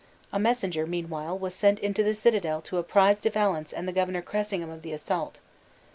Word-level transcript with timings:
A 0.33 0.39
messenger, 0.39 0.87
meanwhile, 0.87 1.37
was 1.37 1.53
sent 1.53 1.77
into 1.77 2.01
the 2.01 2.15
citadel 2.15 2.59
to 2.63 2.79
apprise 2.79 3.21
De 3.21 3.29
Valence 3.29 3.71
and 3.71 3.87
the 3.87 3.91
Governor 3.93 4.23
Cressingham 4.23 4.71
of 4.71 4.81
the 4.81 4.93
assault. 4.93 5.37